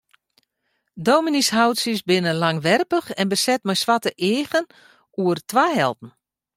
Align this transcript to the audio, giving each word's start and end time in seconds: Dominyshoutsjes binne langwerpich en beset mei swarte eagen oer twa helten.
Dominyshoutsjes 1.07 2.01
binne 2.07 2.33
langwerpich 2.43 3.07
en 3.19 3.31
beset 3.33 3.61
mei 3.65 3.77
swarte 3.81 4.11
eagen 4.31 4.65
oer 5.21 5.37
twa 5.49 5.65
helten. 5.77 6.09